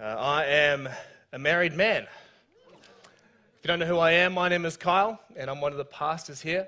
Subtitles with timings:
[0.00, 0.88] Uh, I am
[1.34, 2.04] a married man.
[2.04, 5.78] If you don't know who I am, my name is Kyle, and I'm one of
[5.78, 6.66] the pastors here.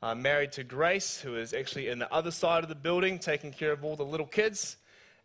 [0.00, 3.50] I'm married to Grace, who is actually in the other side of the building taking
[3.50, 4.76] care of all the little kids.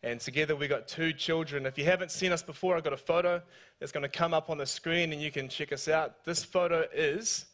[0.01, 1.67] And together we've got two children.
[1.67, 3.39] If you haven't seen us before, I've got a photo
[3.79, 6.25] that's going to come up on the screen and you can check us out.
[6.25, 7.45] This photo is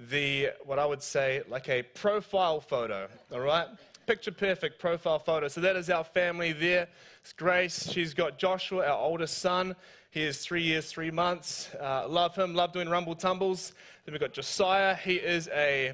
[0.00, 3.68] the, what I would say, like a profile photo, all right?
[4.08, 5.48] Picture perfect profile photo.
[5.48, 6.88] So that is our family there.
[7.20, 7.90] It's Grace.
[7.92, 9.76] She's got Joshua, our oldest son.
[10.10, 11.68] He is three years, three months.
[11.78, 13.74] Uh, love him, love doing rumble tumbles.
[14.06, 14.94] Then we've got Josiah.
[14.94, 15.92] He is a,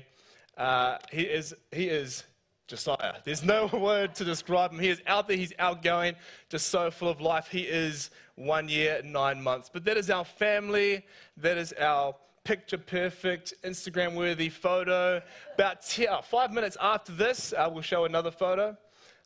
[0.56, 2.22] uh, he is, he is
[2.68, 3.14] Josiah.
[3.24, 4.78] There's no word to describe him.
[4.78, 6.14] He is out there, he's outgoing,
[6.48, 7.48] just so full of life.
[7.48, 9.68] He is one year, nine months.
[9.72, 11.04] But that is our family.
[11.36, 15.20] That is our picture perfect, Instagram worthy photo.
[15.54, 18.76] About ten, uh, five minutes after this, uh, we'll show another photo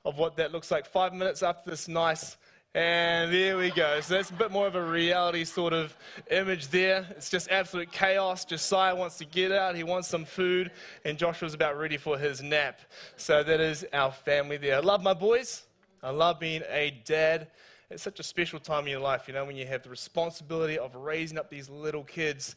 [0.04, 0.86] of what that looks like.
[0.86, 2.36] Five minutes after this nice
[2.74, 4.00] and there we go.
[4.00, 5.96] So that's a bit more of a reality sort of
[6.30, 7.06] image there.
[7.10, 8.44] It's just absolute chaos.
[8.44, 10.70] Josiah wants to get out, he wants some food,
[11.04, 12.80] and Joshua's about ready for his nap.
[13.16, 14.76] So that is our family there.
[14.76, 15.64] I love my boys.
[16.02, 17.48] I love being a dad.
[17.90, 20.78] It's such a special time in your life, you know, when you have the responsibility
[20.78, 22.54] of raising up these little kids.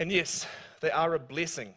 [0.00, 0.46] And yes,
[0.80, 1.74] they are a blessing.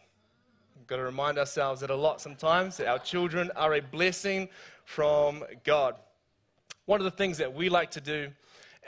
[0.77, 4.47] We've got to remind ourselves that a lot sometimes that our children are a blessing
[4.85, 5.95] from God.
[6.85, 8.29] One of the things that we like to do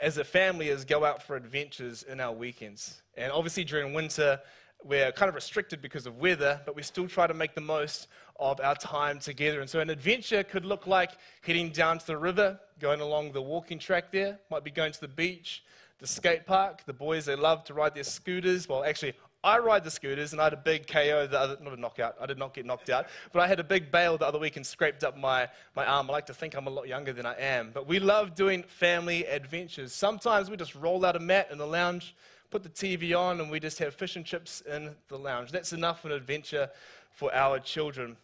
[0.00, 3.02] as a family is go out for adventures in our weekends.
[3.14, 4.40] And obviously, during winter,
[4.82, 8.08] we're kind of restricted because of weather, but we still try to make the most
[8.40, 9.60] of our time together.
[9.60, 11.10] And so, an adventure could look like
[11.42, 15.00] heading down to the river, going along the walking track there, might be going to
[15.02, 15.62] the beach,
[15.98, 16.82] the skate park.
[16.86, 18.68] The boys, they love to ride their scooters.
[18.68, 19.14] Well, actually,
[19.46, 22.16] I ride the scooters, and I had a big KO, the other, not a knockout,
[22.20, 24.56] I did not get knocked out, but I had a big bail the other week
[24.56, 26.10] and scraped up my, my arm.
[26.10, 27.70] I like to think I'm a lot younger than I am.
[27.72, 29.92] But we love doing family adventures.
[29.92, 32.16] Sometimes we just roll out a mat in the lounge,
[32.50, 35.52] put the TV on, and we just have fish and chips in the lounge.
[35.52, 36.68] That's enough of an adventure
[37.12, 38.16] for our children.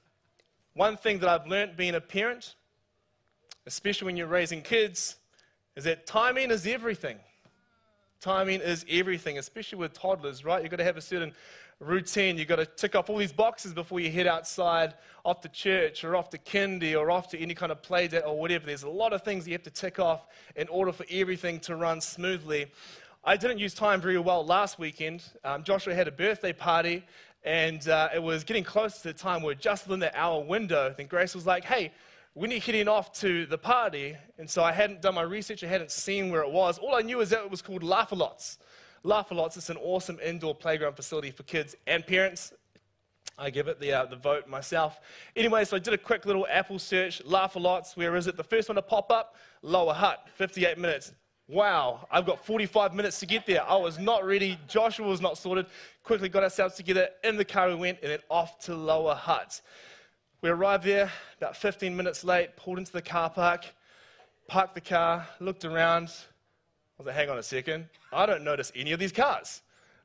[0.74, 2.56] One thing that I've learned being a parent,
[3.64, 5.18] especially when you're raising kids,
[5.76, 7.20] is that timing is everything.
[8.22, 10.62] Timing is everything, especially with toddlers, right?
[10.62, 11.32] You've got to have a certain
[11.80, 12.38] routine.
[12.38, 14.94] You've got to tick off all these boxes before you head outside,
[15.24, 18.22] off to church or off to kindy or off to any kind of play date
[18.24, 18.66] or whatever.
[18.66, 21.74] There's a lot of things you have to tick off in order for everything to
[21.74, 22.66] run smoothly.
[23.24, 25.24] I didn't use time very well last weekend.
[25.42, 27.04] Um, Joshua had a birthday party,
[27.42, 30.94] and uh, it was getting close to the time where just within the hour window,
[30.96, 31.90] then Grace was like, hey,
[32.34, 35.66] when you're heading off to the party, and so I hadn't done my research, I
[35.66, 36.78] hadn't seen where it was.
[36.78, 38.58] All I knew is that it was called Laugh-A-Lots.
[39.02, 42.54] Laugh-A-Lots is an awesome indoor playground facility for kids and parents.
[43.38, 45.00] I give it the, uh, the vote myself.
[45.36, 48.36] Anyway, so I did a quick little Apple search, Laugh-A-Lots, where is it?
[48.36, 51.12] The first one to pop up, Lower Hutt, 58 minutes.
[51.48, 53.62] Wow, I've got 45 minutes to get there.
[53.68, 54.58] I was not ready.
[54.68, 55.66] Joshua was not sorted.
[56.02, 57.08] Quickly got ourselves together.
[57.24, 59.60] In the car we went, and then off to Lower Hutt.
[60.42, 61.08] We arrived there
[61.38, 63.64] about 15 minutes late, pulled into the car park,
[64.48, 66.08] parked the car, looked around.
[66.08, 67.86] I was like, hang on a second.
[68.12, 69.62] I don't notice any of these cars.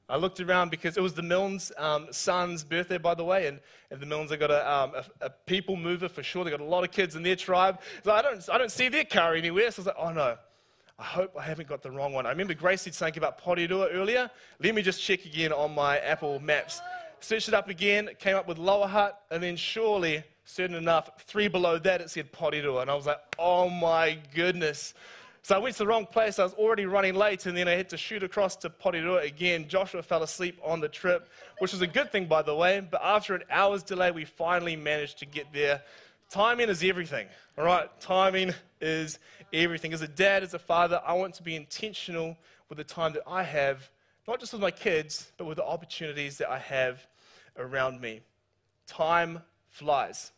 [0.07, 3.59] I looked around because it was the Milnes um, son's birthday, by the way, and,
[3.89, 6.43] and the Milnes have got a, um, a, a, people mover for sure.
[6.43, 7.81] They've got a lot of kids in their tribe.
[8.03, 9.71] So I don't, I don't see their car anywhere.
[9.71, 10.37] So I was like, oh no,
[10.99, 12.27] I hope I haven't got the wrong one.
[12.27, 14.29] I remember Grace said something about Porirua earlier.
[14.61, 16.79] Let me just check again on my Apple Maps
[17.19, 21.47] searched it up again, came up with Lower Hutt, and then surely, certain enough, three
[21.47, 22.81] below that it said Porirua.
[22.81, 24.93] And I was like, oh my goodness.
[25.43, 26.39] So I went to the wrong place.
[26.39, 29.67] I was already running late, and then I had to shoot across to Porirua again.
[29.67, 31.29] Joshua fell asleep on the trip,
[31.59, 32.81] which was a good thing, by the way.
[32.81, 35.81] But after an hour's delay, we finally managed to get there.
[36.29, 37.27] Timing is everything,
[37.57, 37.87] all right?
[38.01, 39.19] Timing is
[39.53, 39.93] everything.
[39.93, 43.23] As a dad, as a father, I want to be intentional with the time that
[43.25, 43.89] I have
[44.27, 47.05] not just with my kids, but with the opportunities that I have
[47.57, 48.21] around me.
[48.85, 50.31] Time flies.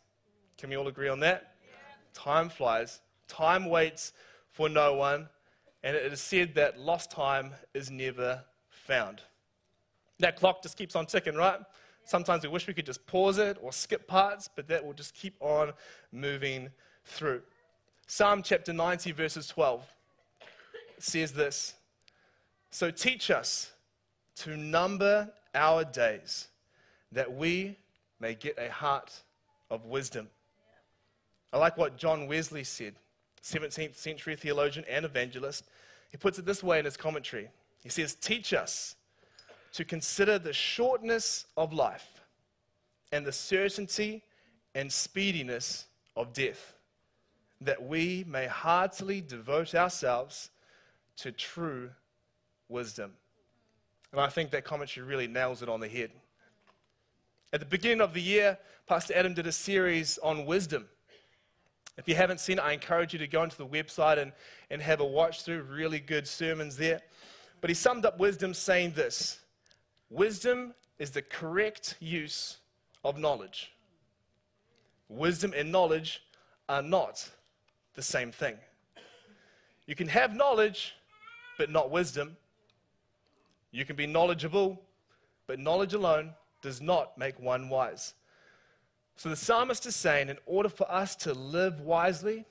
[0.58, 1.54] Can we all agree on that?
[1.64, 1.74] Yeah.
[2.14, 3.00] Time flies.
[3.26, 4.12] Time waits
[4.52, 5.28] for no one,
[5.82, 9.22] and it is said that lost time is never found.
[10.18, 11.58] That clock just keeps on ticking, right?
[12.04, 15.14] Sometimes we wish we could just pause it or skip parts, but that will just
[15.14, 15.72] keep on
[16.12, 16.68] moving
[17.04, 17.42] through.
[18.06, 19.86] Psalm chapter 90, verses 12
[20.98, 21.74] says this
[22.70, 23.70] So teach us
[24.40, 26.48] to number our days
[27.12, 27.76] that we
[28.20, 29.12] may get a heart
[29.70, 30.28] of wisdom.
[31.52, 32.94] I like what John Wesley said,
[33.42, 35.64] 17th century theologian and evangelist.
[36.10, 37.48] He puts it this way in his commentary
[37.82, 38.96] He says, Teach us
[39.72, 42.20] to consider the shortness of life
[43.12, 44.22] and the certainty
[44.74, 45.86] and speediness
[46.16, 46.74] of death,
[47.60, 50.50] that we may heartily devote ourselves
[51.16, 51.90] to true
[52.68, 53.12] wisdom.
[54.12, 56.10] And I think that commentary really nails it on the head.
[57.52, 60.86] At the beginning of the year, Pastor Adam did a series on wisdom.
[61.96, 64.32] If you haven't seen it, I encourage you to go onto the website and,
[64.70, 65.62] and have a watch through.
[65.62, 67.00] Really good sermons there.
[67.60, 69.40] But he summed up wisdom saying this
[70.08, 72.58] Wisdom is the correct use
[73.04, 73.72] of knowledge.
[75.08, 76.22] Wisdom and knowledge
[76.68, 77.28] are not
[77.94, 78.56] the same thing.
[79.86, 80.94] You can have knowledge,
[81.58, 82.36] but not wisdom.
[83.72, 84.80] You can be knowledgeable,
[85.46, 86.32] but knowledge alone
[86.62, 88.14] does not make one wise.
[89.16, 92.44] So the psalmist is saying, in order for us to live wisely,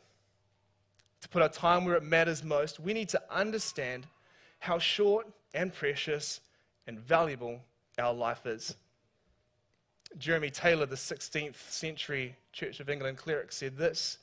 [1.21, 4.07] to put our time where it matters most, we need to understand
[4.59, 6.41] how short and precious
[6.87, 7.59] and valuable
[7.97, 8.75] our life is.
[10.17, 14.17] Jeremy Taylor, the 16th century Church of England cleric, said this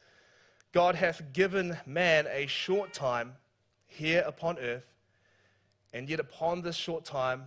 [0.72, 3.32] God hath given man a short time
[3.86, 4.86] here upon earth,
[5.92, 7.44] and yet upon this short time,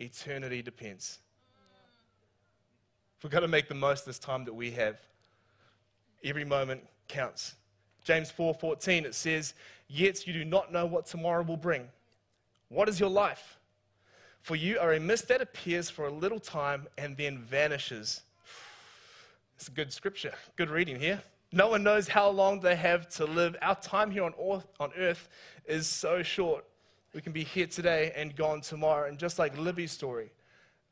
[0.00, 1.18] eternity depends.
[3.22, 4.98] We've got to make the most of this time that we have.
[6.24, 7.54] Every moment counts.
[8.04, 9.54] James 4:14 it says,
[9.86, 11.90] "Yet you do not know what tomorrow will bring.
[12.68, 13.58] What is your life?
[14.40, 18.22] For you are a mist that appears for a little time and then vanishes."
[19.56, 20.34] It's a good scripture.
[20.56, 21.22] Good reading here.
[21.52, 23.56] No one knows how long they have to live.
[23.62, 25.28] Our time here on earth
[25.66, 26.64] is so short.
[27.14, 29.08] We can be here today and gone tomorrow.
[29.08, 30.32] And just like Libby's story,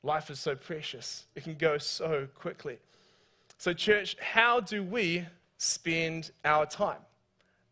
[0.03, 2.79] Life is so precious, it can go so quickly.
[3.59, 5.27] So, church, how do we
[5.59, 7.01] spend our time?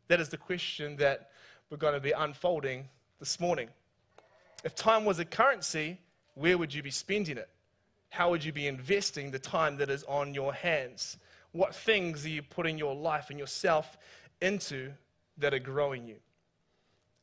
[0.09, 1.31] That is the question that
[1.71, 2.87] we're going to be unfolding
[3.19, 3.71] this morning.
[4.63, 5.99] If time was a currency,
[6.35, 7.49] where would you be spending it?
[8.11, 11.17] How would you be investing the time that is on your hands?
[11.53, 13.97] What things are you putting your life and yourself
[14.43, 14.93] into
[15.39, 16.17] that are growing you?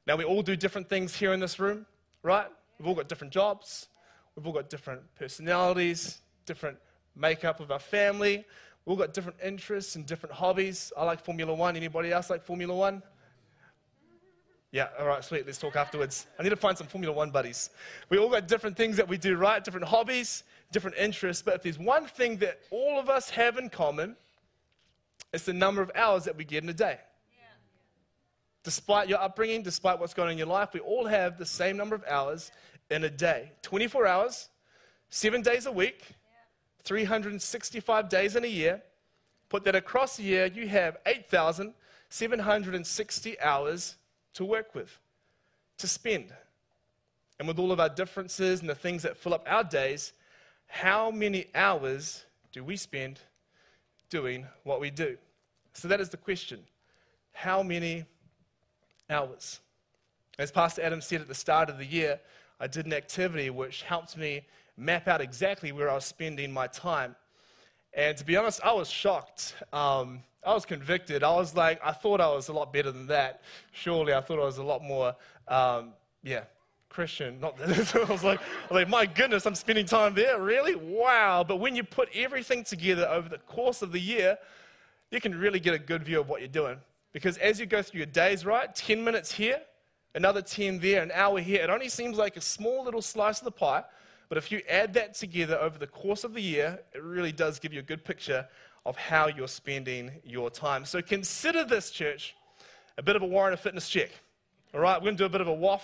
[0.07, 1.85] Now, we all do different things here in this room,
[2.21, 2.47] right?
[2.77, 3.87] We've all got different jobs,
[4.35, 6.77] We've all got different personalities, different
[7.15, 8.43] makeup of our family.
[8.85, 10.91] We've all got different interests and different hobbies.
[10.97, 11.77] I like Formula One.
[11.77, 13.01] Anybody else like Formula One?
[14.71, 15.45] Yeah, all right, sweet.
[15.45, 16.27] Let's talk afterwards.
[16.37, 17.69] I need to find some Formula One buddies.
[18.09, 19.63] We all got different things that we do, right?
[19.63, 20.43] Different hobbies,
[20.73, 21.41] different interests.
[21.41, 24.17] But if there's one thing that all of us have in common,
[25.31, 26.99] it's the number of hours that we get in a day.
[28.65, 31.77] Despite your upbringing, despite what's going on in your life, we all have the same
[31.77, 32.51] number of hours
[32.89, 34.49] in a day 24 hours,
[35.09, 36.01] seven days a week,
[36.83, 38.81] 365 days in a year.
[39.49, 43.97] Put that across a year, you have 8,760 hours
[44.33, 44.97] to work with,
[45.77, 46.33] to spend.
[47.37, 50.13] And with all of our differences and the things that fill up our days,
[50.65, 53.19] how many hours do we spend
[54.09, 55.19] doing what we do?
[55.73, 56.61] So that is the question.
[57.31, 58.05] How many
[59.09, 59.59] hours?
[60.37, 62.19] As Pastor Adam said at the start of the year,
[62.59, 64.45] I did an activity which helped me
[64.77, 67.15] map out exactly where I was spending my time.
[67.93, 69.55] And to be honest, I was shocked.
[69.71, 71.23] Um, I was convicted.
[71.23, 73.41] I was like, I thought I was a lot better than that.
[73.71, 75.15] Surely, I thought I was a lot more,
[75.47, 76.43] um, yeah,
[76.89, 77.39] Christian.
[77.39, 77.95] Not that.
[78.09, 80.41] I was like, like, my goodness, I'm spending time there.
[80.41, 80.75] Really?
[80.75, 81.45] Wow.
[81.47, 84.37] But when you put everything together over the course of the year,
[85.11, 86.77] you can really get a good view of what you're doing.
[87.15, 89.61] Because as you go through your days, right, 10 minutes here,
[90.15, 91.63] another 10 there, an hour here.
[91.63, 93.85] It only seems like a small little slice of the pie,
[94.27, 97.57] but if you add that together over the course of the year, it really does
[97.57, 98.45] give you a good picture
[98.85, 100.83] of how you're spending your time.
[100.83, 102.35] So consider this, church,
[102.97, 104.09] a bit of a warrant of fitness check.
[104.73, 105.83] All right, we're going to do a bit of a WOF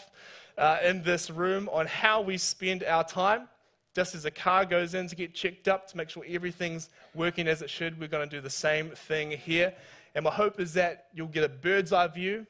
[0.57, 3.47] uh, in this room on how we spend our time.
[3.95, 7.47] Just as a car goes in to get checked up to make sure everything's working
[7.47, 9.73] as it should, we're going to do the same thing here.
[10.15, 12.45] And my hope is that you'll get a bird's eye view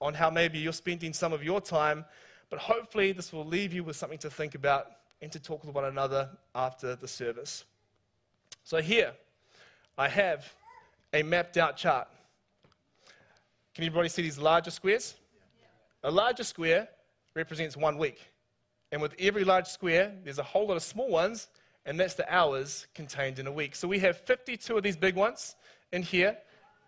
[0.00, 2.04] on how maybe you're spending some of your time,
[2.50, 4.86] but hopefully this will leave you with something to think about
[5.22, 7.64] and to talk with one another after the service.
[8.64, 9.12] So here,
[9.96, 10.52] I have
[11.12, 12.08] a mapped out chart.
[13.74, 15.14] Can everybody see these larger squares?
[16.02, 16.88] A larger square
[17.34, 18.20] represents one week.
[18.92, 21.48] And with every large square, there's a whole lot of small ones,
[21.86, 23.74] and that's the hours contained in a week.
[23.74, 25.56] So we have 52 of these big ones
[25.92, 26.36] in here,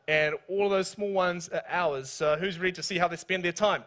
[0.09, 2.11] and all of those small ones are ours.
[2.11, 3.85] So who's ready to see how they spend their time?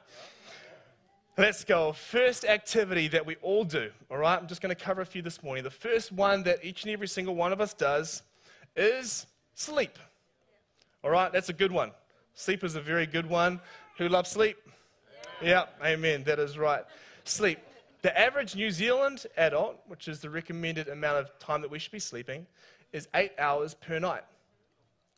[1.37, 1.93] Let's go.
[1.93, 4.37] First activity that we all do, all right?
[4.37, 5.63] I'm just going to cover a few this morning.
[5.63, 8.23] The first one that each and every single one of us does
[8.75, 9.97] is sleep.
[11.01, 11.91] All right, that's a good one.
[12.33, 13.61] Sleep is a very good one.
[13.97, 14.57] Who loves sleep?
[15.41, 16.25] Yeah, amen.
[16.25, 16.83] That is right.
[17.23, 17.59] Sleep.
[18.01, 21.91] The average New Zealand adult, which is the recommended amount of time that we should
[21.93, 22.45] be sleeping,
[22.91, 24.23] is eight hours per night.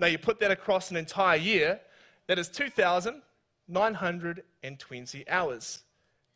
[0.01, 1.79] Now, you put that across an entire year,
[2.25, 5.83] that is 2,920 hours.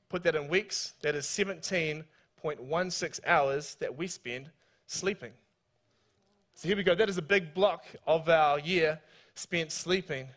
[0.08, 4.52] Put that in weeks, that is 17.16 hours that we spend
[4.86, 5.32] sleeping.
[6.54, 6.94] So here we go.
[6.94, 9.02] That is a big block of our year
[9.34, 10.28] spent sleeping.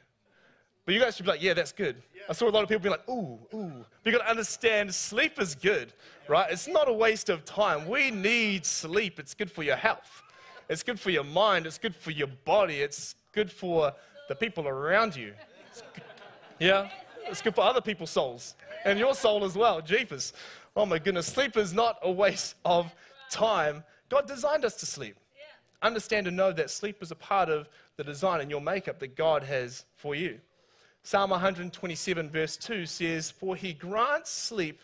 [0.87, 1.97] But you guys should be like, yeah, that's good.
[2.15, 2.23] Yeah.
[2.31, 3.85] I saw a lot of people be like, ooh, ooh.
[4.03, 5.93] But you got to understand sleep is good,
[6.29, 6.51] right?
[6.51, 7.87] It's not a waste of time.
[7.87, 9.21] We need sleep.
[9.21, 10.23] It's good for your health,
[10.69, 13.93] it's good for your mind, it's good for your body, it's good for
[14.29, 15.33] the people around you.
[15.71, 15.83] It's
[16.59, 16.89] yeah?
[17.27, 19.81] It's good for other people's souls and your soul as well.
[19.81, 20.33] Jeepers.
[20.77, 21.27] Oh my goodness.
[21.27, 22.93] Sleep is not a waste of
[23.31, 23.85] time.
[24.09, 25.17] God designed us to sleep.
[25.83, 29.15] Understand and know that sleep is a part of the design and your makeup that
[29.17, 30.41] God has for you.
[31.03, 34.81] Psalm 127, verse 2 says, For he grants sleep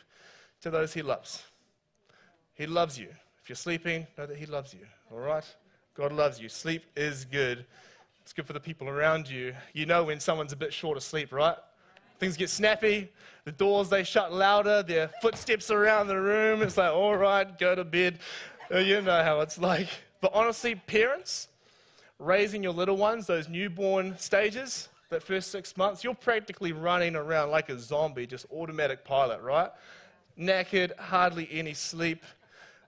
[0.62, 1.42] to those he loves.
[2.54, 3.08] He loves you.
[3.42, 4.86] If you're sleeping, know that he loves you.
[5.10, 5.44] All right?
[5.94, 6.48] God loves you.
[6.48, 7.64] Sleep is good.
[8.22, 9.54] It's good for the people around you.
[9.74, 11.56] You know when someone's a bit short of sleep, right?
[12.18, 13.12] Things get snappy.
[13.44, 14.82] The doors, they shut louder.
[14.82, 16.62] Their footsteps around the room.
[16.62, 18.18] It's like, all right, go to bed.
[18.72, 19.88] Uh, you know how it's like.
[20.20, 21.48] But honestly, parents,
[22.18, 27.50] raising your little ones, those newborn stages, that first six months, you're practically running around
[27.50, 29.70] like a zombie, just automatic pilot, right?
[30.36, 32.24] Knackered, hardly any sleep.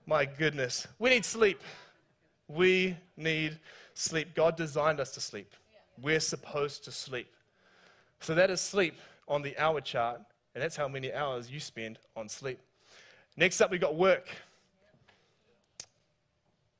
[0.07, 0.89] My goodness.
[0.99, 1.61] We need sleep.
[2.49, 3.59] We need
[3.95, 4.35] sleep.
[4.35, 5.53] God designed us to sleep.
[6.01, 7.33] We're supposed to sleep.
[8.21, 8.95] So that is sleep
[9.29, 10.21] on the hour chart,
[10.55, 12.59] and that's how many hours you spend on sleep.
[13.37, 14.29] Next up, we've got work.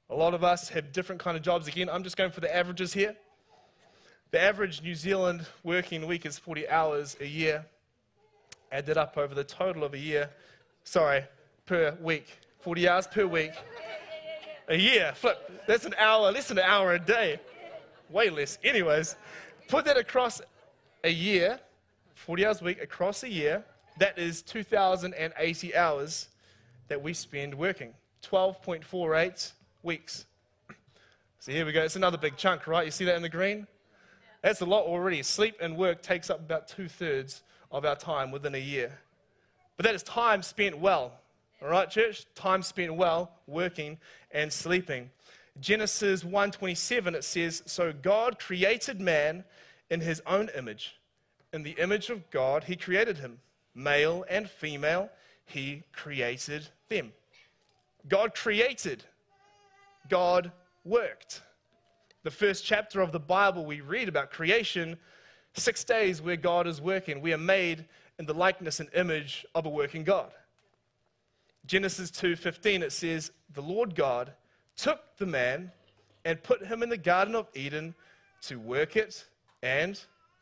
[0.09, 1.67] A lot of us have different kind of jobs.
[1.67, 3.17] Again, I'm just going for the averages here.
[4.31, 7.65] The average New Zealand working week is 40 hours a year.
[8.71, 10.31] Added up over the total of a year,
[10.85, 11.25] sorry,
[11.67, 12.27] per week.
[12.61, 13.53] 40 hours per week.
[14.69, 17.39] A year, flip, that's an hour, less than an hour a day.
[18.11, 18.59] Way less.
[18.65, 19.17] Anyways,
[19.69, 20.41] put that across
[21.05, 21.61] a year,
[22.15, 23.65] 40 hours a week, across a year,
[23.99, 26.29] that is 2,080 hours
[26.89, 27.95] that we spend working.
[28.23, 30.27] 12.48 weeks.
[31.39, 31.83] So here we go.
[31.83, 32.85] It's another big chunk, right?
[32.85, 33.69] You see that in the green?
[34.43, 35.23] That's a lot already.
[35.23, 38.99] Sleep and work takes up about two thirds of our time within a year.
[39.77, 41.13] But that is time spent well.
[41.63, 42.27] All right, church?
[42.35, 43.99] Time spent well working
[44.31, 45.11] and sleeping.
[45.59, 49.45] Genesis 1:27 it says, "So God created man
[49.89, 50.97] in his own image.
[51.53, 53.41] In the image of God he created him.
[53.75, 55.11] Male and female
[55.47, 57.15] he created them."
[58.07, 59.05] God created
[60.09, 60.53] God
[60.85, 61.43] worked.
[62.23, 65.01] The first chapter of the Bible, we read about creation,
[65.55, 67.21] six days where God is working.
[67.23, 70.33] We are made in the likeness and image of a working God.
[71.67, 74.35] Genesis 2:15 it says, "The Lord God
[74.77, 75.73] took the man
[76.25, 77.95] and put him in the garden of Eden
[78.43, 79.25] to work it
[79.63, 80.01] and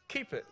[0.08, 0.46] keep it."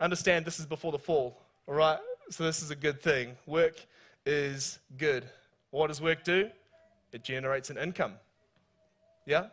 [0.00, 1.98] Understand this is before the fall, all right?
[2.30, 3.36] So this is a good thing.
[3.46, 3.84] Work
[4.24, 5.28] is good.
[5.70, 6.50] What does work do?
[7.12, 8.14] it generates an income.
[9.26, 9.46] Yeah?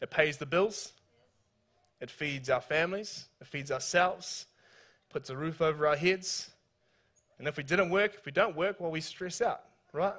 [0.00, 0.92] It pays the bills.
[2.00, 3.26] It feeds our families.
[3.40, 4.46] It feeds ourselves.
[5.08, 6.50] Puts a roof over our heads.
[7.38, 9.62] And if we didn't work, if we don't work, well, we stress out,
[9.92, 10.14] right?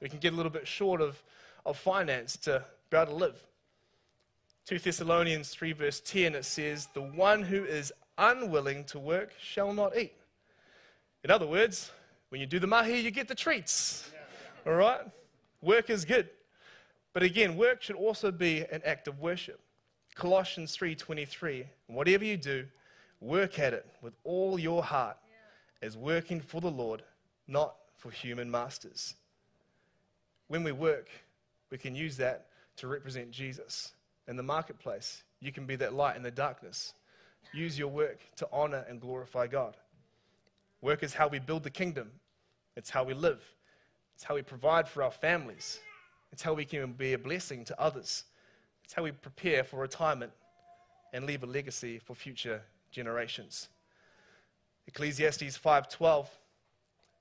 [0.00, 1.22] We can get a little bit short of,
[1.64, 3.42] of finance to be able to live.
[4.66, 9.72] 2 Thessalonians 3, verse 10, it says, The one who is unwilling to work shall
[9.72, 10.12] not eat.
[11.24, 11.90] In other words,
[12.28, 14.10] when you do the mahi, you get the treats.
[14.66, 15.00] All right?
[15.62, 16.28] Work is good.
[17.12, 19.60] But again, work should also be an act of worship.
[20.14, 22.66] Colossians 3:23, whatever you do,
[23.20, 25.16] work at it with all your heart
[25.82, 27.02] as working for the Lord,
[27.46, 29.14] not for human masters.
[30.48, 31.08] When we work,
[31.70, 33.92] we can use that to represent Jesus
[34.26, 35.22] in the marketplace.
[35.40, 36.94] You can be that light in the darkness.
[37.52, 39.76] Use your work to honor and glorify God.
[40.80, 42.10] Work is how we build the kingdom.
[42.76, 43.42] It's how we live.
[44.14, 45.80] It's how we provide for our families.
[46.32, 48.24] It's how we can be a blessing to others.
[48.84, 50.32] It's how we prepare for retirement
[51.12, 53.68] and leave a legacy for future generations.
[54.88, 56.26] Ecclesiastes 5:12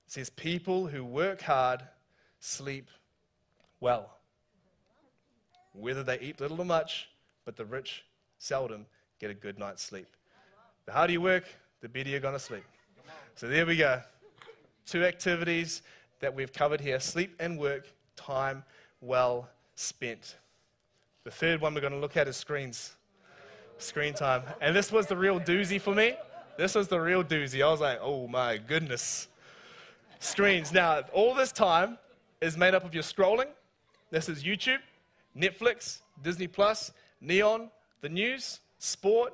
[0.08, 1.84] says people who work hard
[2.40, 2.90] sleep
[3.82, 4.18] well.
[5.74, 7.10] Whether they eat little or much,
[7.44, 8.06] but the rich
[8.40, 8.86] seldom
[9.20, 10.08] get a good night's sleep.
[10.86, 11.44] The harder you work,
[11.82, 12.64] the better you're going to sleep.
[13.36, 14.02] So there we go.
[14.86, 15.82] Two activities
[16.22, 18.64] that we've covered here sleep and work, time
[19.02, 20.38] well spent.
[21.26, 22.96] The third one we're going to look at is screens.
[23.78, 24.44] Screen time.
[24.62, 26.16] And this was the real doozy for me.
[26.58, 27.64] This was the real doozy.
[27.64, 29.28] I was like, oh my goodness.
[30.20, 30.74] Screens.
[30.74, 32.00] Now, all this time
[32.42, 33.48] is made up of your scrolling.
[34.10, 34.80] This is YouTube,
[35.38, 37.70] Netflix, Disney Plus, Neon,
[38.02, 39.34] the news, sport,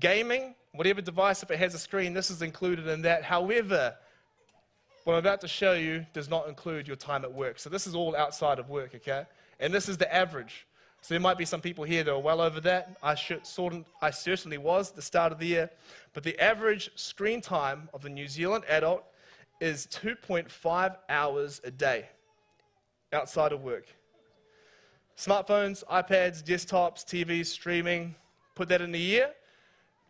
[0.00, 3.22] gaming, whatever device, if it has a screen, this is included in that.
[3.22, 3.94] However,
[5.04, 7.60] what I'm about to show you does not include your time at work.
[7.60, 9.24] So this is all outside of work, okay?
[9.60, 10.66] And this is the average.
[11.04, 12.96] So there might be some people here that are well over that.
[13.02, 13.42] I, should,
[14.00, 15.70] I certainly was at the start of the year.
[16.14, 19.04] But the average screen time of the New Zealand adult
[19.60, 22.08] is 2.5 hours a day
[23.12, 23.84] outside of work.
[25.14, 28.14] Smartphones, iPads, desktops, TVs, streaming,
[28.54, 29.30] put that in a year,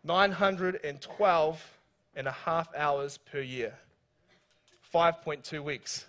[0.05, 1.77] 912
[2.15, 3.73] and a half hours per year.
[4.93, 6.05] 5.2 weeks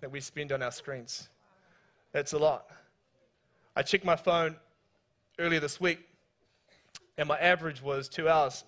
[0.00, 1.28] that we spend on our screens.
[2.12, 2.70] That's a lot.
[3.74, 4.56] I checked my phone
[5.38, 6.00] earlier this week,
[7.16, 8.64] and my average was two hours.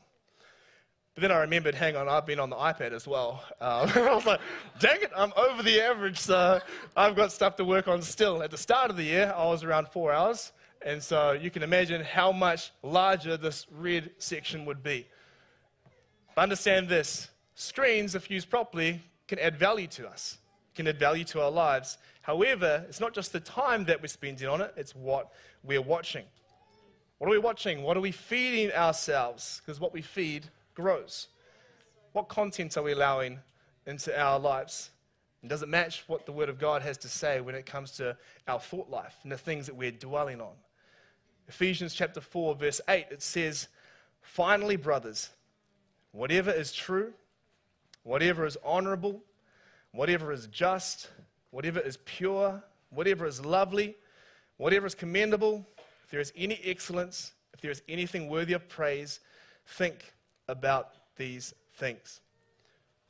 [1.14, 3.44] But then I remembered, hang on, I've been on the iPad as well.
[3.60, 4.40] Uh, I was like,
[4.80, 6.58] dang it, I'm over the average, so
[6.96, 8.42] I've got stuff to work on still.
[8.42, 11.62] At the start of the year, I was around four hours, and so you can
[11.62, 15.06] imagine how much larger this red section would be.
[16.34, 20.38] But understand this screens, if used properly, can add value to us,
[20.74, 21.98] can add value to our lives.
[22.24, 25.30] However, it's not just the time that we're spending on it, it's what
[25.62, 26.24] we're watching.
[27.18, 27.82] What are we watching?
[27.82, 29.60] What are we feeding ourselves?
[29.60, 31.28] Because what we feed grows.
[32.12, 33.40] What content are we allowing
[33.86, 34.88] into our lives?
[35.42, 37.90] And does it match what the Word of God has to say when it comes
[37.98, 38.16] to
[38.48, 40.54] our thought life and the things that we're dwelling on?
[41.46, 43.68] Ephesians chapter 4, verse 8, it says,
[44.22, 45.28] Finally, brothers,
[46.12, 47.12] whatever is true,
[48.02, 49.22] whatever is honorable,
[49.92, 51.10] whatever is just,
[51.54, 53.94] whatever is pure, whatever is lovely,
[54.56, 55.64] whatever is commendable,
[56.02, 59.20] if there is any excellence, if there is anything worthy of praise,
[59.64, 60.12] think
[60.48, 62.20] about these things.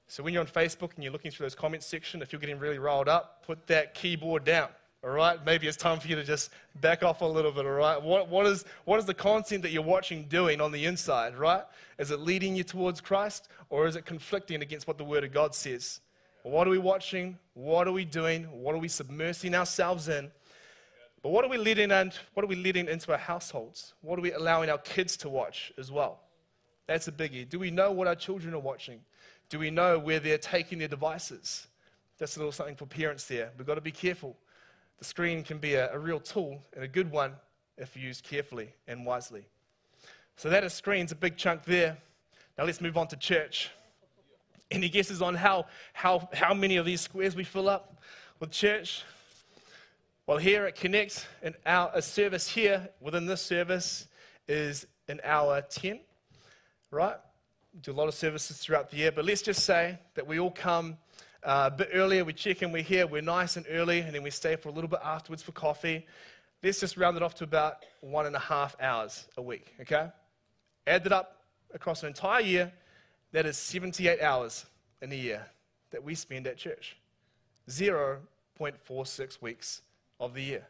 [0.09, 2.59] So when you're on Facebook and you're looking through those comments section, if you're getting
[2.59, 4.69] really riled up, put that keyboard down.
[5.03, 6.51] All right, maybe it's time for you to just
[6.83, 7.65] back off a little bit.
[7.65, 10.85] All right, what, what, is, what is the content that you're watching doing on the
[10.85, 11.35] inside?
[11.35, 11.63] Right,
[11.99, 15.33] is it leading you towards Christ, or is it conflicting against what the Word of
[15.33, 16.01] God says?
[16.45, 17.39] What are we watching?
[17.55, 18.45] What are we doing?
[18.45, 20.31] What are we submersing ourselves in?
[21.23, 23.95] But what are we leading and what are we leading into our households?
[24.03, 26.21] What are we allowing our kids to watch as well?
[26.87, 27.49] That's a biggie.
[27.49, 29.01] Do we know what our children are watching?
[29.49, 31.67] Do we know where they're taking their devices?
[32.19, 33.51] That's a little something for parents there.
[33.57, 34.37] We've got to be careful.
[34.99, 37.33] The screen can be a, a real tool and a good one
[37.79, 39.47] if used carefully and wisely.
[40.37, 41.97] So that is screens, a big chunk there.
[42.59, 43.71] Now let's move on to church.
[44.75, 48.03] Any guesses on how, how, how many of these squares we fill up
[48.41, 49.05] with church?
[50.27, 54.09] Well, here at Connect, and our a service here within this service
[54.49, 56.01] is an hour 10,
[56.91, 57.15] right?
[57.83, 60.51] Do a lot of services throughout the year, but let's just say that we all
[60.51, 60.97] come
[61.45, 62.25] uh, a bit earlier.
[62.25, 64.73] We check in, we're here, we're nice and early, and then we stay for a
[64.73, 66.05] little bit afterwards for coffee.
[66.65, 70.09] Let's just round it off to about one and a half hours a week, okay?
[70.85, 72.73] Add that up across an entire year,
[73.35, 74.65] that is 78 hours
[75.03, 75.45] in a year
[75.91, 76.97] that we spend at church.
[77.69, 79.83] 0.46 weeks
[80.21, 80.65] of the year.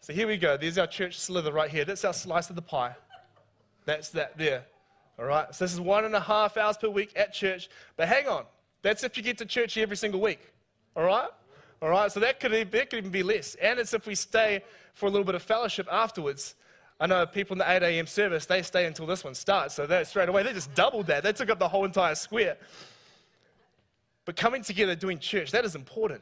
[0.00, 0.56] So here we go.
[0.56, 1.84] There's our church slither right here.
[1.84, 2.96] That's our slice of the pie.
[3.84, 4.64] That's that there.
[5.18, 5.54] All right.
[5.54, 7.68] So this is one and a half hours per week at church.
[7.98, 8.44] But hang on.
[8.80, 10.40] That's if you get to church every single week.
[10.96, 11.28] All right?
[11.82, 12.10] All right.
[12.10, 13.56] So that could, that could even be less.
[13.56, 16.54] And it's if we stay for a little bit of fellowship afterwards.
[17.00, 18.06] I know people in the 8 a.m.
[18.06, 19.74] service, they stay until this one starts.
[19.74, 21.22] So that straight away, they just doubled that.
[21.22, 22.58] They took up the whole entire square.
[24.26, 26.20] But coming together, doing church, that is important.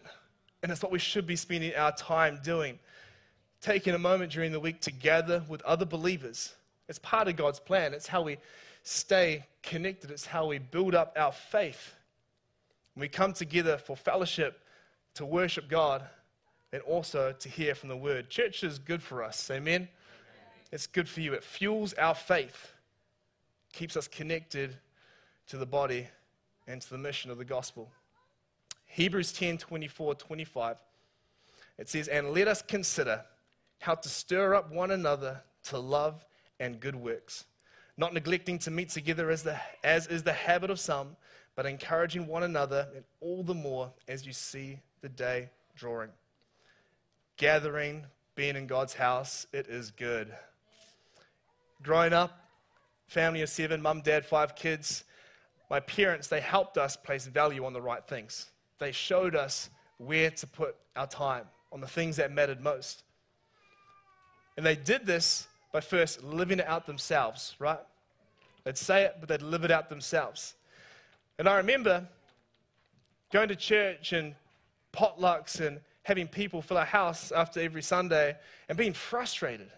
[0.62, 2.78] And it's what we should be spending our time doing.
[3.60, 6.54] Taking a moment during the week to gather with other believers.
[6.88, 7.92] It's part of God's plan.
[7.92, 8.38] It's how we
[8.84, 11.94] stay connected, it's how we build up our faith.
[12.96, 14.60] We come together for fellowship,
[15.14, 16.04] to worship God,
[16.72, 18.30] and also to hear from the Word.
[18.30, 19.50] Church is good for us.
[19.50, 19.88] Amen.
[20.70, 21.33] It's good for you.
[21.33, 22.72] It fuels our faith,
[23.72, 24.76] keeps us connected
[25.48, 26.09] to the body
[26.66, 27.90] and to the mission of the gospel.
[28.87, 30.76] Hebrews 10 24, 25.
[31.78, 33.24] It says, And let us consider
[33.81, 36.24] how to stir up one another to love
[36.59, 37.44] and good works,
[37.96, 41.16] not neglecting to meet together as, the, as is the habit of some,
[41.54, 46.11] but encouraging one another, and all the more as you see the day drawing.
[47.37, 48.04] Gathering,
[48.35, 50.33] being in God's house, it is good.
[51.82, 52.38] Growing up,
[53.06, 55.04] family of seven, mum, dad, five kids,
[55.70, 58.50] my parents, they helped us place value on the right things.
[58.78, 63.02] They showed us where to put our time on the things that mattered most.
[64.56, 67.78] And they did this by first living it out themselves, right?
[68.64, 70.54] They'd say it, but they'd live it out themselves.
[71.38, 72.08] And I remember
[73.30, 74.34] going to church and
[74.92, 78.36] potlucks and having people fill our house after every Sunday
[78.68, 79.70] and being frustrated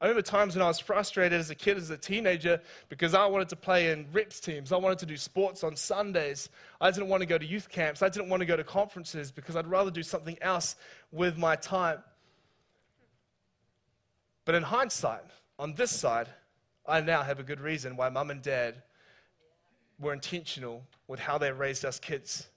[0.00, 3.24] I remember times when I was frustrated as a kid, as a teenager, because I
[3.24, 4.70] wanted to play in reps teams.
[4.70, 6.50] I wanted to do sports on Sundays.
[6.80, 8.02] I didn't want to go to youth camps.
[8.02, 10.76] I didn't want to go to conferences because I'd rather do something else
[11.12, 12.00] with my time.
[14.44, 15.22] But in hindsight,
[15.58, 16.28] on this side,
[16.86, 18.82] I now have a good reason why mum and dad
[19.98, 22.48] were intentional with how they raised us kids.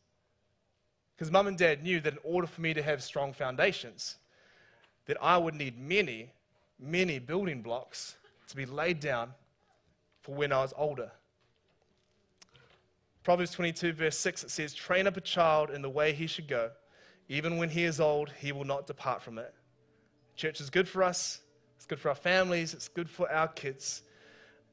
[1.15, 4.17] Because mum and dad knew that in order for me to have strong foundations,
[5.06, 6.32] that I would need many,
[6.80, 8.15] many building blocks
[8.48, 9.34] to be laid down
[10.22, 11.12] for when I was older.
[13.24, 16.48] Proverbs 22, verse 6, it says, Train up a child in the way he should
[16.48, 16.72] go.
[17.28, 19.54] Even when he is old, he will not depart from it.
[20.36, 21.42] Church is good for us,
[21.76, 24.02] it's good for our families, it's good for our kids.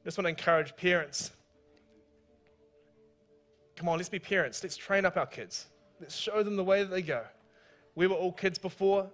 [0.01, 1.31] I just want to encourage parents.
[3.75, 4.63] Come on, let's be parents.
[4.63, 5.67] Let's train up our kids.
[5.99, 7.23] Let's show them the way that they go.
[7.93, 9.07] We were all kids before.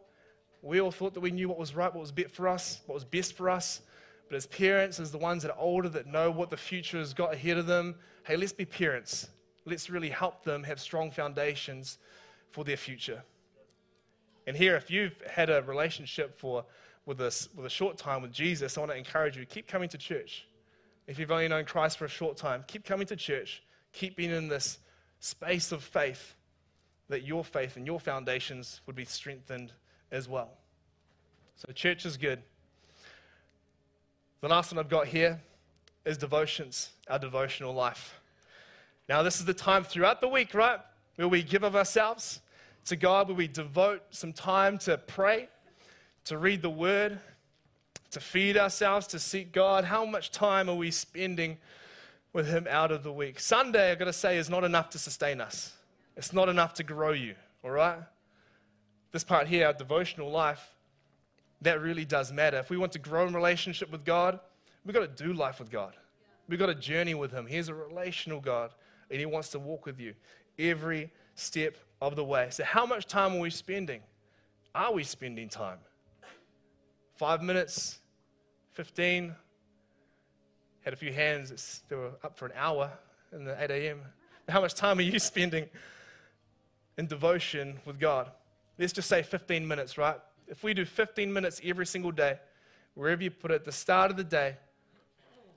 [0.63, 2.95] We all thought that we knew what was right, what was best for us, what
[2.95, 3.81] was best for us.
[4.29, 7.13] But as parents, as the ones that are older that know what the future has
[7.13, 9.27] got ahead of them, hey, let's be parents.
[9.65, 11.97] Let's really help them have strong foundations
[12.51, 13.21] for their future.
[14.47, 16.63] And here, if you've had a relationship for
[17.05, 19.89] with a, with a short time with Jesus, I want to encourage you keep coming
[19.89, 20.47] to church.
[21.07, 23.61] If you've only known Christ for a short time, keep coming to church.
[23.91, 24.77] Keep being in this
[25.19, 26.35] space of faith
[27.09, 29.73] that your faith and your foundations would be strengthened
[30.13, 30.51] as well.
[31.57, 32.41] So, church is good.
[34.41, 35.41] The last one I've got here
[36.05, 38.19] is devotions, our devotional life.
[39.09, 40.79] Now, this is the time throughout the week, right,
[41.15, 42.39] where we give of ourselves
[42.85, 45.49] to God, where we devote some time to pray,
[46.25, 47.19] to read the Word,
[48.11, 49.85] to feed ourselves, to seek God.
[49.85, 51.57] How much time are we spending
[52.33, 53.39] with Him out of the week?
[53.39, 55.73] Sunday, I've got to say, is not enough to sustain us,
[56.15, 57.99] it's not enough to grow you, all right?
[59.13, 60.73] This part here, our devotional life,
[61.61, 62.57] that really does matter.
[62.57, 64.39] If we want to grow in relationship with God,
[64.83, 65.93] we've got to do life with God.
[66.49, 67.45] We've got to journey with Him.
[67.45, 68.71] He's a relational God,
[69.11, 70.15] and He wants to walk with you
[70.57, 72.47] every step of the way.
[72.49, 74.01] So, how much time are we spending?
[74.73, 75.77] Are we spending time?
[77.15, 77.99] Five minutes,
[78.71, 79.35] 15.
[80.81, 82.91] Had a few hands that were up for an hour
[83.31, 84.01] in the 8 a.m.
[84.49, 85.69] How much time are you spending
[86.97, 88.31] in devotion with God?
[88.77, 90.19] Let's just say 15 minutes, right?
[90.47, 92.39] If we do 15 minutes every single day,
[92.95, 94.57] wherever you put it, at the start of the day,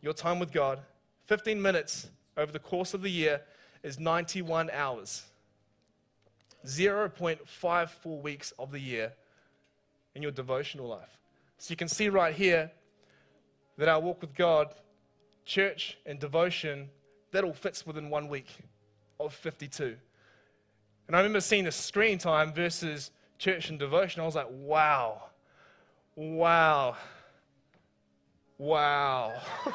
[0.03, 0.81] your time with God,
[1.27, 3.41] 15 minutes over the course of the year
[3.83, 5.25] is 91 hours.
[6.67, 9.13] 0.54 weeks of the year
[10.15, 11.19] in your devotional life.
[11.59, 12.71] So you can see right here
[13.79, 14.75] that our walk with God,
[15.45, 16.91] church and devotion,
[17.33, 18.49] that all fits within one week
[19.21, 19.97] of 52.
[21.07, 24.23] And I remember seeing the screen time versus church and devotion.
[24.23, 25.23] I was like, wow,
[26.17, 26.97] wow,
[28.59, 29.41] wow,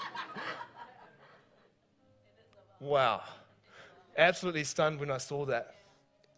[2.80, 3.22] wow.
[4.18, 5.76] Absolutely stunned when I saw that.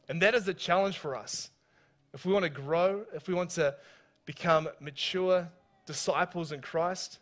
[0.09, 1.49] And that is a challenge for us.
[2.13, 3.75] If we want to grow, if we want to
[4.25, 5.47] become mature
[5.85, 7.19] disciples in Christ,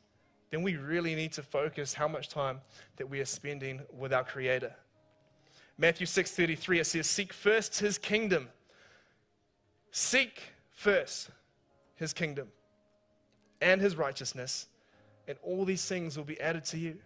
[0.50, 2.60] then we really need to focus how much time
[2.98, 4.76] that we are spending with our creator.
[5.82, 8.50] Matthew 6:33 it says seek first his kingdom.
[9.90, 10.40] Seek
[10.70, 11.32] first
[11.96, 12.50] his kingdom
[13.62, 14.68] and his righteousness
[15.28, 17.00] and all these things will be added to you.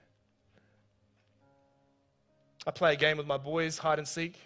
[2.68, 4.38] I play a game with my boys, hide and seek.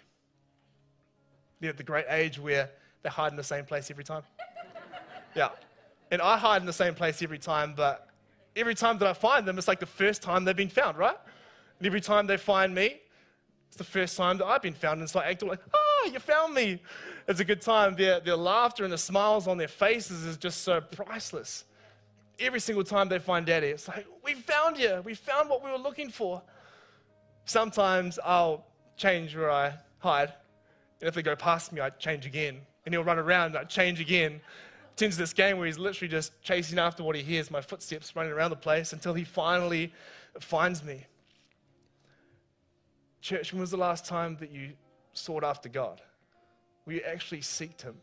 [1.58, 2.70] They're at the great age where
[3.02, 4.22] they hide in the same place every time.
[5.36, 5.50] Yeah.
[6.10, 8.08] And I hide in the same place every time, but
[8.56, 11.16] every time that I find them, it's like the first time they've been found, right?
[11.78, 13.00] And every time they find me,
[13.70, 14.94] it's the first time that I've been found.
[14.94, 16.82] And it's I act like, ah, you found me.
[17.28, 17.94] It's a good time.
[17.94, 21.64] Their, their laughter and the smiles on their faces is just so priceless.
[22.40, 25.02] Every single time they find daddy, it's like, we found you.
[25.04, 26.42] We found what we were looking for.
[27.44, 30.32] Sometimes I'll change where I hide.
[31.00, 32.62] And if they go past me, I change again.
[32.84, 34.40] And he'll run around and I change again
[34.96, 38.32] turns this game where he's literally just chasing after what he hears, my footsteps running
[38.32, 39.92] around the place until he finally
[40.40, 41.06] finds me.
[43.20, 44.72] Church, when was the last time that you
[45.12, 46.00] sought after God?
[46.84, 47.96] Where you actually seeked him?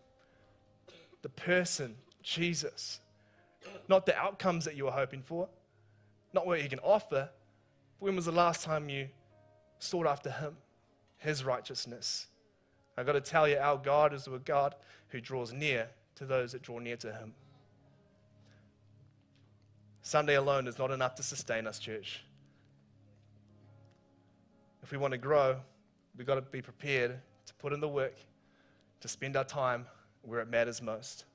[1.22, 3.00] The person, Jesus.
[3.88, 5.50] Not the outcomes that you were hoping for,
[6.34, 7.30] not what he can offer.
[8.00, 9.10] When was the last time you
[9.80, 10.56] sought after him,
[11.18, 12.28] his righteousness?
[12.98, 14.76] I've got to tell you, our God is a God
[15.10, 17.34] who draws near to those that draw near to Him.
[20.02, 22.24] Sunday alone is not enough to sustain us, church.
[24.84, 25.58] If we want to grow,
[26.18, 28.16] we've got to be prepared to put in the work,
[29.02, 29.86] to spend our time
[30.22, 31.26] where it matters most.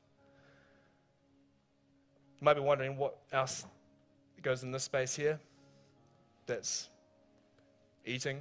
[2.40, 3.66] You might be wondering what else
[4.42, 5.38] goes in this space here.
[6.46, 6.88] That's
[8.05, 8.40] eating,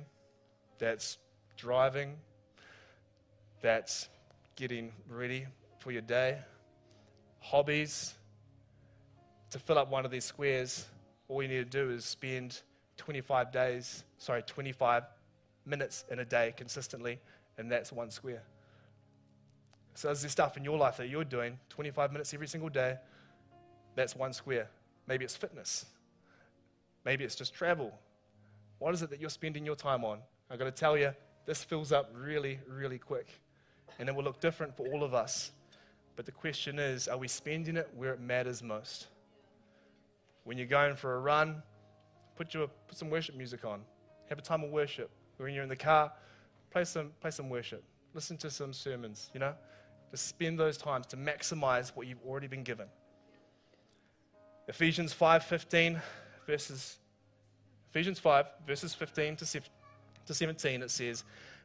[0.80, 1.20] that's
[1.56, 2.16] driving,
[3.62, 4.10] that's
[4.56, 5.46] getting ready
[5.80, 6.40] for your day,
[7.40, 8.16] hobbies.
[9.52, 10.86] To fill up one of these squares,
[11.28, 12.62] all you need to do is spend
[13.02, 15.04] 25 days, sorry, 25
[15.66, 17.20] minutes in a day consistently,
[17.58, 18.44] and that's one square.
[19.96, 22.98] So, is there stuff in your life that you're doing 25 minutes every single day?
[23.96, 24.70] That's one square.
[25.08, 25.88] Maybe it's fitness.
[27.04, 27.92] Maybe it's just travel.
[28.78, 30.20] What is it that you're spending your time on?
[30.52, 31.16] I've got to tell you,
[31.48, 33.28] this fills up really, really quick.
[33.98, 35.52] And it will look different for all of us.
[36.16, 39.08] But the question is are we spending it where it matters most?
[40.44, 41.64] When you're going for a run,
[42.50, 43.82] put, put some worship music on.
[44.30, 45.10] Have a time of worship.
[45.38, 46.12] When you're in the car,
[46.72, 47.84] play some, play some worship.
[48.14, 49.54] Listen to some sermons, you know?
[50.10, 52.88] Just spend those times to maximize what you've already been given.
[54.68, 56.02] Ephesians 5:15
[56.46, 56.98] verses
[57.90, 59.46] Ephesians 5 verses 15 to
[60.34, 61.24] 17 it says,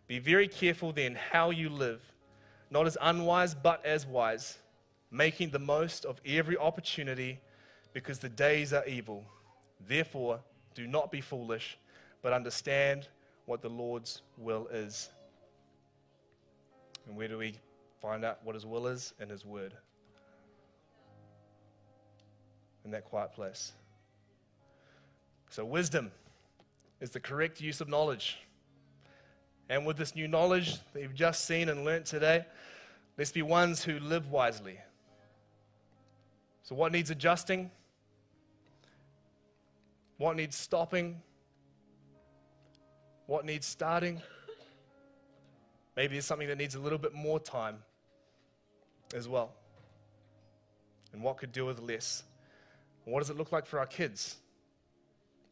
[0.08, 2.02] "Be very careful then how you live,
[2.70, 4.58] not as unwise but as wise,
[5.10, 7.40] making the most of every opportunity
[7.92, 9.24] because the days are evil.
[9.80, 10.40] Therefore,
[10.76, 11.78] do not be foolish,
[12.22, 13.08] but understand
[13.46, 15.10] what the Lord's will is."
[17.06, 17.58] And where do we
[18.00, 19.14] find out what his will is?
[19.20, 19.74] In his word.
[22.84, 23.72] In that quiet place.
[25.50, 26.12] So, wisdom
[27.00, 28.38] is the correct use of knowledge.
[29.68, 32.46] And with this new knowledge that you've just seen and learnt today,
[33.16, 34.78] let's be ones who live wisely.
[36.62, 37.70] So, what needs adjusting?
[40.18, 41.20] What needs stopping?
[43.26, 44.22] What needs starting?
[45.96, 47.78] Maybe there's something that needs a little bit more time
[49.14, 49.52] as well.
[51.12, 52.22] And what could do with less?
[53.04, 54.36] What does it look like for our kids?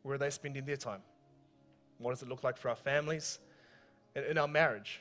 [0.02, 1.00] Where are they spending their time?
[1.98, 3.38] What does it look like for our families?
[4.14, 5.00] In, in our marriage?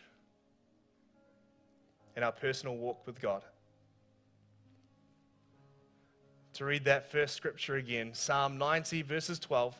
[2.16, 3.44] In our personal walk with God?
[6.54, 9.76] To read that first scripture again, Psalm 90, verses 12.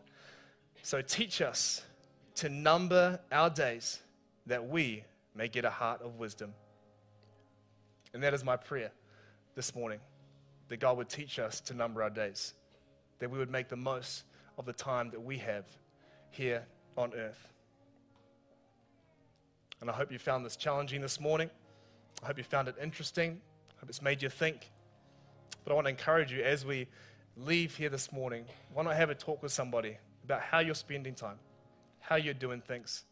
[0.82, 1.84] So teach us
[2.36, 4.00] to number our days
[4.48, 5.04] that we
[5.36, 6.52] may get a heart of wisdom.
[8.14, 8.92] And that is my prayer
[9.56, 10.00] this morning
[10.70, 12.56] that God would teach us to number our days,
[13.20, 14.24] that we would make the most
[14.58, 15.66] of the time that we have
[16.32, 16.64] here
[16.98, 17.48] on earth.
[19.80, 21.52] And I hope you found this challenging this morning.
[22.24, 23.40] I hope you found it interesting.
[23.78, 24.72] I hope it's made you think.
[25.64, 26.88] But I want to encourage you as we
[27.38, 31.16] leave here this morning, why not have a talk with somebody about how you're spending
[31.16, 31.38] time,
[32.00, 33.04] how you're doing things.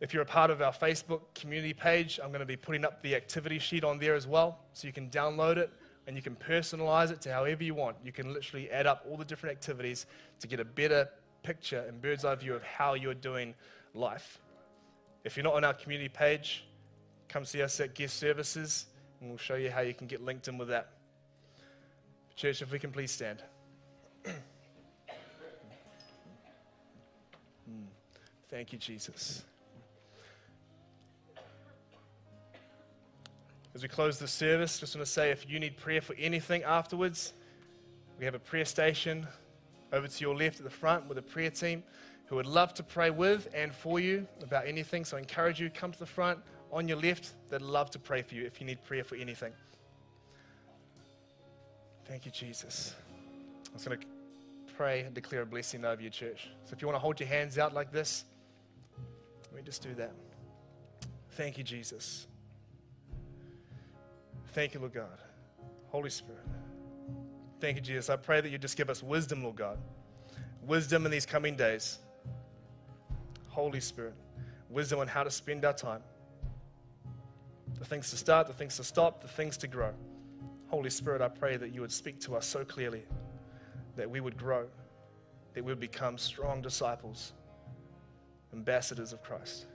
[0.00, 3.02] If you're a part of our Facebook community page, I'm going to be putting up
[3.02, 5.70] the activity sheet on there as well, so you can download it
[6.06, 7.96] and you can personalize it to however you want.
[8.04, 10.06] You can literally add up all the different activities
[10.40, 11.08] to get a better
[11.42, 13.54] picture and bird's eye view of how you're doing
[13.94, 14.38] life.
[15.24, 16.64] If you're not on our community page,
[17.28, 18.86] come see us at guest services
[19.20, 20.90] and we'll show you how you can get linked in with that.
[22.36, 23.42] Church, if we can please stand.
[24.24, 24.32] Hmm.
[28.48, 29.44] Thank you, Jesus.
[33.74, 36.62] As we close the service, just want to say if you need prayer for anything
[36.62, 37.32] afterwards,
[38.18, 39.26] we have a prayer station
[39.92, 41.82] over to your left at the front with a prayer team
[42.26, 45.04] who would love to pray with and for you about anything.
[45.04, 46.38] So I encourage you, come to the front
[46.70, 47.30] on your left.
[47.50, 49.52] They'd love to pray for you if you need prayer for anything.
[52.06, 52.94] Thank you, Jesus.
[53.66, 54.06] I'm just going to
[54.76, 56.48] pray and declare a blessing over your church.
[56.64, 58.24] So if you want to hold your hands out like this,
[59.44, 60.12] let me just do that.
[61.32, 62.26] Thank you, Jesus.
[64.52, 65.18] Thank you, Lord God.
[65.88, 66.44] Holy Spirit.
[67.60, 68.10] Thank you, Jesus.
[68.10, 69.78] I pray that you just give us wisdom, Lord God.
[70.66, 71.98] Wisdom in these coming days.
[73.48, 74.14] Holy Spirit.
[74.68, 76.02] Wisdom on how to spend our time.
[77.78, 79.92] The things to start, the things to stop, the things to grow.
[80.72, 83.02] Holy Spirit, I pray that you would speak to us so clearly
[83.94, 84.66] that we would grow,
[85.52, 87.34] that we would become strong disciples,
[88.54, 89.66] ambassadors of Christ.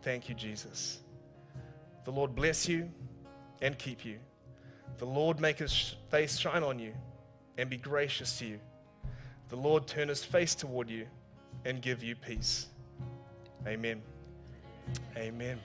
[0.00, 1.00] Thank you, Jesus.
[2.06, 2.90] The Lord bless you
[3.60, 4.18] and keep you.
[4.96, 6.94] The Lord make his face shine on you
[7.58, 8.60] and be gracious to you.
[9.50, 11.06] The Lord turn his face toward you
[11.66, 12.68] and give you peace.
[13.66, 14.00] Amen.
[15.14, 15.60] Amen.